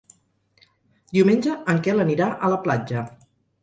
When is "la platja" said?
2.57-3.09